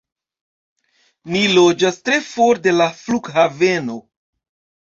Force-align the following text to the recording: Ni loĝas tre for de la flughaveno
Ni 1.35 1.41
loĝas 1.59 2.01
tre 2.09 2.17
for 2.31 2.63
de 2.65 2.75
la 2.81 2.91
flughaveno 3.03 4.03